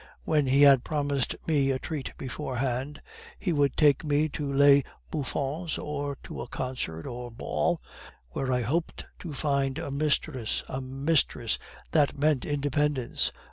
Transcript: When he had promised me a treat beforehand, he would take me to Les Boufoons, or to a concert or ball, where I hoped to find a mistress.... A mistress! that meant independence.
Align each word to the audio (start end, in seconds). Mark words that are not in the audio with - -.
When 0.23 0.47
he 0.47 0.63
had 0.63 0.83
promised 0.83 1.35
me 1.47 1.69
a 1.69 1.77
treat 1.77 2.17
beforehand, 2.17 3.03
he 3.37 3.53
would 3.53 3.77
take 3.77 4.03
me 4.03 4.29
to 4.29 4.51
Les 4.51 4.83
Boufoons, 5.11 5.77
or 5.77 6.17
to 6.23 6.41
a 6.41 6.47
concert 6.47 7.05
or 7.05 7.29
ball, 7.29 7.79
where 8.31 8.51
I 8.51 8.61
hoped 8.63 9.05
to 9.19 9.31
find 9.33 9.77
a 9.77 9.91
mistress.... 9.91 10.63
A 10.67 10.81
mistress! 10.81 11.59
that 11.91 12.17
meant 12.17 12.45
independence. 12.45 13.31